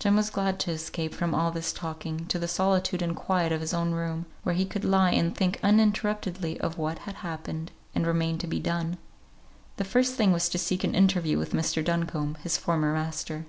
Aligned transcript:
Jem 0.00 0.16
was 0.16 0.30
glad 0.30 0.58
to 0.58 0.72
escape 0.72 1.14
from 1.14 1.32
all 1.32 1.52
this 1.52 1.72
talking 1.72 2.26
to 2.26 2.40
the 2.40 2.48
solitude 2.48 3.00
and 3.02 3.14
quiet 3.14 3.52
of 3.52 3.60
his 3.60 3.72
own 3.72 3.92
room, 3.92 4.26
where 4.42 4.56
he 4.56 4.64
could 4.64 4.84
lie 4.84 5.12
and 5.12 5.32
think 5.36 5.60
uninterruptedly 5.62 6.58
of 6.60 6.76
what 6.76 6.98
had 7.06 7.14
happened 7.22 7.70
and 7.94 8.04
remained 8.04 8.40
to 8.40 8.48
be 8.48 8.58
done. 8.58 8.98
The 9.76 9.84
first 9.84 10.14
thing 10.16 10.32
was 10.32 10.48
to 10.48 10.58
seek 10.58 10.82
an 10.82 10.96
interview 10.96 11.38
with 11.38 11.52
Mr. 11.52 11.84
Duncombe, 11.84 12.34
his 12.42 12.58
former 12.58 12.92
master. 12.94 13.46